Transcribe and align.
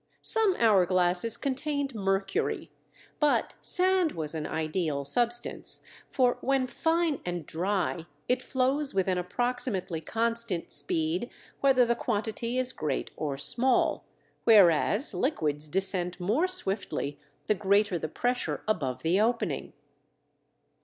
Some 0.23 0.55
hour 0.57 0.87
glasses 0.87 1.37
contained 1.37 1.93
mercury, 1.93 2.71
but 3.19 3.53
sand 3.61 4.13
was 4.13 4.33
an 4.33 4.47
ideal 4.47 5.05
substance, 5.05 5.83
for, 6.09 6.39
when 6.41 6.65
fine 6.65 7.21
and 7.23 7.45
dry, 7.45 8.07
it 8.27 8.41
flows 8.41 8.95
with 8.95 9.07
an 9.07 9.19
approximately 9.19 10.01
constant 10.01 10.71
speed 10.71 11.29
whether 11.59 11.85
the 11.85 11.93
quantity 11.95 12.57
is 12.57 12.71
great 12.73 13.11
or 13.15 13.37
small, 13.37 14.03
whereas, 14.43 15.13
liquids 15.13 15.67
descend 15.67 16.19
more 16.19 16.47
swiftly 16.47 17.19
the 17.45 17.53
greater 17.53 17.99
the 17.99 18.09
pressure 18.09 18.63
above 18.67 19.03
the 19.03 19.19
opening. 19.21 19.71